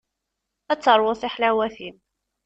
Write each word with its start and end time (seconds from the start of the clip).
Ad 0.71 0.79
teṛwuḍ 0.79 1.15
tiḥlawatin. 1.17 1.95